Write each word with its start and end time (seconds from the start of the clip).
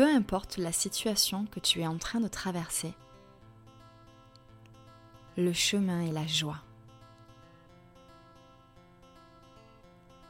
peu 0.00 0.08
importe 0.08 0.56
la 0.56 0.72
situation 0.72 1.44
que 1.44 1.60
tu 1.60 1.82
es 1.82 1.86
en 1.86 1.98
train 1.98 2.20
de 2.20 2.28
traverser, 2.28 2.94
le 5.36 5.52
chemin 5.52 6.00
est 6.00 6.10
la 6.10 6.26
joie. 6.26 6.62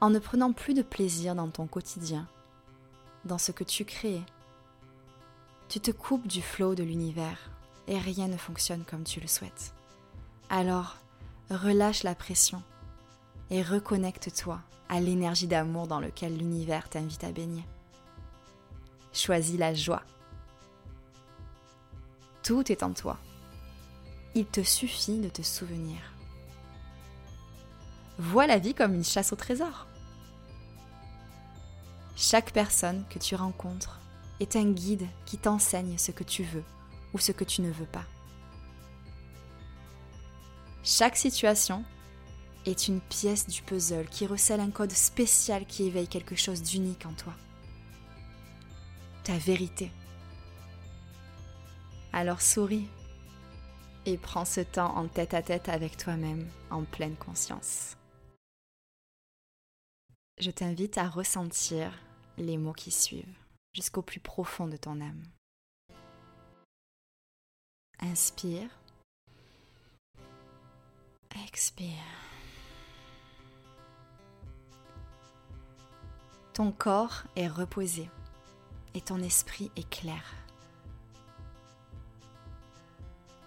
En 0.00 0.10
ne 0.10 0.18
prenant 0.18 0.52
plus 0.52 0.74
de 0.74 0.82
plaisir 0.82 1.36
dans 1.36 1.48
ton 1.48 1.68
quotidien, 1.68 2.26
dans 3.24 3.38
ce 3.38 3.52
que 3.52 3.62
tu 3.62 3.84
crées, 3.84 4.20
tu 5.68 5.78
te 5.78 5.92
coupes 5.92 6.26
du 6.26 6.42
flot 6.42 6.74
de 6.74 6.82
l'univers 6.82 7.38
et 7.86 8.00
rien 8.00 8.26
ne 8.26 8.38
fonctionne 8.38 8.82
comme 8.82 9.04
tu 9.04 9.20
le 9.20 9.28
souhaites. 9.28 9.72
Alors, 10.50 10.96
relâche 11.50 12.02
la 12.02 12.16
pression 12.16 12.64
et 13.50 13.62
reconnecte-toi 13.62 14.60
à 14.88 14.98
l'énergie 14.98 15.46
d'amour 15.46 15.86
dans 15.86 16.00
lequel 16.00 16.36
l'univers 16.36 16.88
t'invite 16.88 17.22
à 17.22 17.30
baigner. 17.30 17.62
Choisis 19.12 19.58
la 19.58 19.74
joie. 19.74 20.02
Tout 22.42 22.72
est 22.72 22.82
en 22.82 22.92
toi. 22.92 23.18
Il 24.34 24.46
te 24.46 24.62
suffit 24.62 25.18
de 25.18 25.28
te 25.28 25.42
souvenir. 25.42 25.98
Vois 28.18 28.46
la 28.46 28.58
vie 28.58 28.74
comme 28.74 28.94
une 28.94 29.04
chasse 29.04 29.32
au 29.32 29.36
trésor. 29.36 29.86
Chaque 32.16 32.52
personne 32.52 33.04
que 33.10 33.18
tu 33.18 33.34
rencontres 33.34 34.00
est 34.40 34.56
un 34.56 34.70
guide 34.70 35.06
qui 35.26 35.38
t'enseigne 35.38 35.98
ce 35.98 36.10
que 36.10 36.24
tu 36.24 36.42
veux 36.42 36.64
ou 37.12 37.18
ce 37.18 37.32
que 37.32 37.44
tu 37.44 37.62
ne 37.62 37.70
veux 37.70 37.86
pas. 37.86 38.04
Chaque 40.82 41.16
situation 41.16 41.84
est 42.66 42.88
une 42.88 43.00
pièce 43.00 43.46
du 43.46 43.62
puzzle 43.62 44.06
qui 44.08 44.26
recèle 44.26 44.60
un 44.60 44.70
code 44.70 44.92
spécial 44.92 45.66
qui 45.66 45.84
éveille 45.84 46.08
quelque 46.08 46.36
chose 46.36 46.62
d'unique 46.62 47.06
en 47.06 47.12
toi. 47.12 47.34
Ta 49.24 49.38
vérité. 49.38 49.90
Alors 52.12 52.42
souris 52.42 52.88
et 54.04 54.18
prends 54.18 54.44
ce 54.44 54.60
temps 54.60 54.96
en 54.96 55.06
tête 55.06 55.32
à 55.32 55.42
tête 55.42 55.68
avec 55.68 55.96
toi-même 55.96 56.48
en 56.70 56.82
pleine 56.82 57.14
conscience. 57.14 57.96
Je 60.38 60.50
t'invite 60.50 60.98
à 60.98 61.08
ressentir 61.08 61.92
les 62.36 62.58
mots 62.58 62.72
qui 62.72 62.90
suivent 62.90 63.38
jusqu'au 63.72 64.02
plus 64.02 64.18
profond 64.18 64.66
de 64.66 64.76
ton 64.76 65.00
âme. 65.00 65.22
Inspire. 68.00 68.68
Expire. 71.46 71.86
Ton 76.52 76.72
corps 76.72 77.22
est 77.36 77.46
reposé 77.46 78.10
et 78.94 79.00
ton 79.00 79.22
esprit 79.22 79.70
est 79.76 79.88
clair. 79.88 80.22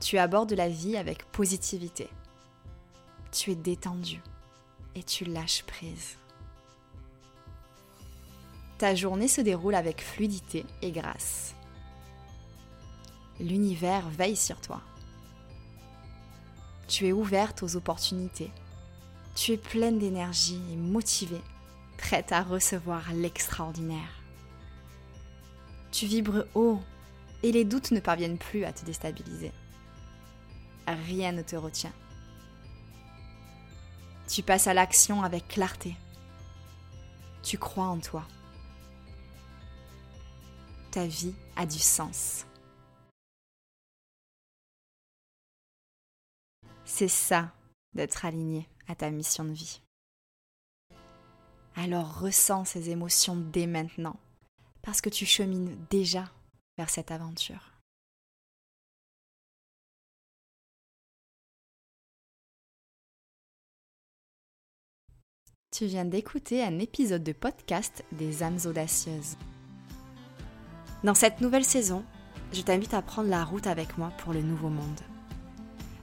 Tu 0.00 0.18
abordes 0.18 0.52
la 0.52 0.68
vie 0.68 0.96
avec 0.96 1.24
positivité. 1.32 2.08
Tu 3.32 3.52
es 3.52 3.54
détendu 3.54 4.22
et 4.94 5.02
tu 5.02 5.24
lâches 5.24 5.64
prise. 5.64 6.16
Ta 8.78 8.94
journée 8.94 9.28
se 9.28 9.40
déroule 9.40 9.74
avec 9.74 10.02
fluidité 10.02 10.66
et 10.82 10.92
grâce. 10.92 11.54
L'univers 13.40 14.08
veille 14.10 14.36
sur 14.36 14.60
toi. 14.60 14.80
Tu 16.88 17.06
es 17.06 17.12
ouverte 17.12 17.62
aux 17.62 17.76
opportunités. 17.76 18.50
Tu 19.34 19.52
es 19.52 19.56
pleine 19.56 19.98
d'énergie 19.98 20.60
et 20.70 20.76
motivée 20.76 21.42
prête 21.98 22.32
à 22.32 22.42
recevoir 22.42 23.12
l'extraordinaire. 23.12 24.25
Tu 25.96 26.04
vibres 26.04 26.44
haut 26.54 26.78
et 27.42 27.52
les 27.52 27.64
doutes 27.64 27.90
ne 27.90 28.00
parviennent 28.00 28.36
plus 28.36 28.66
à 28.66 28.72
te 28.74 28.84
déstabiliser. 28.84 29.50
Rien 30.86 31.32
ne 31.32 31.40
te 31.40 31.56
retient. 31.56 31.94
Tu 34.28 34.42
passes 34.42 34.66
à 34.66 34.74
l'action 34.74 35.22
avec 35.22 35.48
clarté. 35.48 35.96
Tu 37.42 37.56
crois 37.56 37.86
en 37.86 37.98
toi. 37.98 38.28
Ta 40.90 41.06
vie 41.06 41.34
a 41.56 41.64
du 41.64 41.78
sens. 41.78 42.44
C'est 46.84 47.08
ça 47.08 47.54
d'être 47.94 48.26
aligné 48.26 48.68
à 48.86 48.94
ta 48.94 49.08
mission 49.08 49.44
de 49.44 49.52
vie 49.52 49.80
alors 51.78 52.20
ressens 52.20 52.64
ces 52.64 52.88
émotions 52.88 53.36
dès 53.36 53.66
maintenant, 53.66 54.16
parce 54.86 55.00
que 55.00 55.10
tu 55.10 55.26
chemines 55.26 55.76
déjà 55.90 56.30
vers 56.78 56.88
cette 56.88 57.10
aventure. 57.10 57.72
Tu 65.72 65.86
viens 65.86 66.04
d'écouter 66.04 66.62
un 66.62 66.78
épisode 66.78 67.24
de 67.24 67.32
podcast 67.32 68.04
des 68.12 68.44
âmes 68.44 68.58
audacieuses. 68.64 69.36
Dans 71.02 71.14
cette 71.14 71.40
nouvelle 71.40 71.64
saison, 71.64 72.04
je 72.52 72.62
t'invite 72.62 72.94
à 72.94 73.02
prendre 73.02 73.28
la 73.28 73.44
route 73.44 73.66
avec 73.66 73.98
moi 73.98 74.12
pour 74.18 74.32
le 74.32 74.40
nouveau 74.40 74.68
monde. 74.68 75.00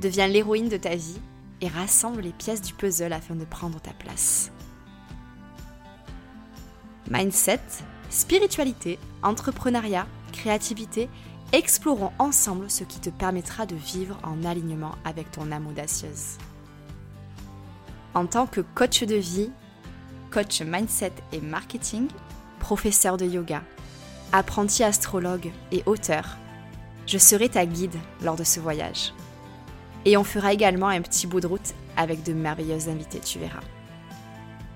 Deviens 0.00 0.26
l'héroïne 0.26 0.68
de 0.68 0.76
ta 0.76 0.96
vie 0.96 1.20
et 1.60 1.68
rassemble 1.68 2.22
les 2.22 2.32
pièces 2.32 2.60
du 2.60 2.74
puzzle 2.74 3.12
afin 3.12 3.36
de 3.36 3.44
prendre 3.44 3.80
ta 3.80 3.92
place 3.92 4.50
mindset, 7.10 7.60
spiritualité, 8.14 8.98
entrepreneuriat, 9.24 10.06
créativité, 10.32 11.08
explorons 11.52 12.12
ensemble 12.18 12.70
ce 12.70 12.84
qui 12.84 13.00
te 13.00 13.10
permettra 13.10 13.66
de 13.66 13.74
vivre 13.74 14.16
en 14.22 14.44
alignement 14.44 14.92
avec 15.04 15.30
ton 15.32 15.50
âme 15.50 15.66
audacieuse. 15.66 16.38
En 18.14 18.26
tant 18.26 18.46
que 18.46 18.60
coach 18.60 19.02
de 19.02 19.16
vie, 19.16 19.50
coach 20.30 20.62
mindset 20.62 21.12
et 21.32 21.40
marketing, 21.40 22.06
professeur 22.60 23.16
de 23.16 23.26
yoga, 23.26 23.62
apprenti 24.32 24.84
astrologue 24.84 25.50
et 25.72 25.82
auteur, 25.84 26.36
je 27.06 27.18
serai 27.18 27.48
ta 27.48 27.66
guide 27.66 27.96
lors 28.22 28.36
de 28.36 28.44
ce 28.44 28.60
voyage. 28.60 29.12
Et 30.04 30.16
on 30.16 30.24
fera 30.24 30.52
également 30.52 30.88
un 30.88 31.02
petit 31.02 31.26
bout 31.26 31.40
de 31.40 31.48
route 31.48 31.74
avec 31.96 32.22
de 32.22 32.32
merveilleuses 32.32 32.88
invités, 32.88 33.20
tu 33.20 33.40
verras. 33.40 33.62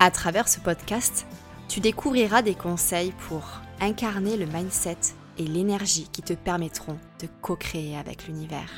À 0.00 0.10
travers 0.10 0.48
ce 0.48 0.58
podcast, 0.58 1.26
tu 1.68 1.80
découvriras 1.80 2.40
des 2.40 2.54
conseils 2.54 3.12
pour 3.28 3.42
incarner 3.80 4.38
le 4.38 4.46
mindset 4.46 4.96
et 5.36 5.44
l'énergie 5.44 6.08
qui 6.10 6.22
te 6.22 6.32
permettront 6.32 6.98
de 7.20 7.28
co-créer 7.42 7.96
avec 7.96 8.26
l'univers. 8.26 8.70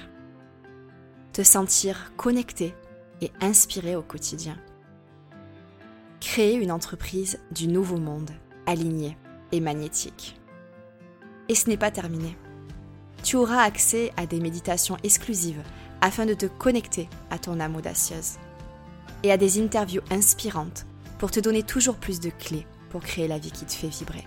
Te 1.33 1.43
sentir 1.43 2.13
connecté 2.17 2.75
et 3.21 3.31
inspiré 3.41 3.95
au 3.95 4.03
quotidien. 4.03 4.59
Créer 6.21 6.55
une 6.55 6.73
entreprise 6.73 7.39
du 7.53 7.69
nouveau 7.69 7.97
monde, 7.97 8.31
alignée 8.67 9.17
et 9.53 9.61
magnétique. 9.61 10.39
Et 11.49 11.55
ce 11.55 11.71
n'est 11.71 11.77
pas 11.77 11.93
terminé. 11.93 12.37
Tu 13.23 13.37
auras 13.37 13.63
accès 13.63 14.13
à 14.17 14.27
des 14.27 14.41
méditations 14.41 14.97
exclusives 15.05 15.63
afin 16.01 16.27
de 16.27 16.35
te 16.35 16.47
connecter 16.47 17.09
à 17.31 17.39
ton 17.39 17.61
âme 17.61 17.77
audacieuse. 17.77 18.39
Et 19.23 19.31
à 19.31 19.37
des 19.37 19.63
interviews 19.63 20.03
inspirantes 20.11 20.87
pour 21.19 21.31
te 21.31 21.41
donner 21.41 21.63
toujours 21.63 21.97
plus 21.97 22.21
de 22.21 22.31
clés 22.31 22.67
pour 22.91 23.01
créer 23.01 23.29
la 23.29 23.39
vie 23.39 23.51
qui 23.51 23.65
te 23.65 23.73
fait 23.73 23.89
vibrer. 23.89 24.25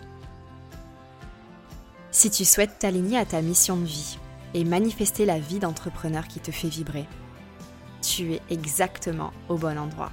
Si 2.11 2.29
tu 2.29 2.45
souhaites 2.45 2.79
t'aligner 2.79 3.17
à 3.17 3.25
ta 3.25 3.41
mission 3.41 3.75
de 3.75 3.85
vie 3.85 4.17
et 4.53 4.63
manifester 4.63 5.25
la 5.25 5.39
vie 5.39 5.59
d'entrepreneur 5.59 6.27
qui 6.27 6.39
te 6.39 6.51
fait 6.51 6.67
vibrer, 6.67 7.05
tu 8.01 8.33
es 8.33 8.41
exactement 8.49 9.31
au 9.49 9.57
bon 9.57 9.77
endroit. 9.77 10.11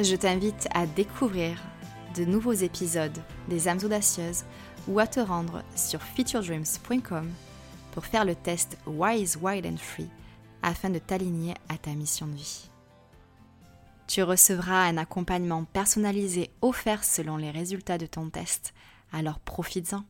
Je 0.00 0.16
t'invite 0.16 0.68
à 0.74 0.86
découvrir 0.86 1.56
de 2.16 2.24
nouveaux 2.24 2.52
épisodes 2.52 3.16
des 3.48 3.68
âmes 3.68 3.80
audacieuses 3.84 4.44
ou 4.88 4.98
à 4.98 5.06
te 5.06 5.20
rendre 5.20 5.62
sur 5.76 6.02
featuredreams.com 6.02 7.30
pour 7.92 8.04
faire 8.04 8.24
le 8.24 8.34
test 8.34 8.76
Wise, 8.86 9.38
Wild 9.40 9.66
and 9.66 9.78
Free 9.78 10.10
afin 10.62 10.90
de 10.90 10.98
t'aligner 10.98 11.54
à 11.68 11.78
ta 11.78 11.92
mission 11.92 12.26
de 12.26 12.34
vie. 12.34 12.68
Tu 14.06 14.22
recevras 14.22 14.86
un 14.86 14.96
accompagnement 14.96 15.64
personnalisé 15.64 16.50
offert 16.60 17.04
selon 17.04 17.36
les 17.36 17.50
résultats 17.50 17.98
de 17.98 18.06
ton 18.06 18.28
test, 18.28 18.74
alors 19.12 19.40
profites-en. 19.40 20.04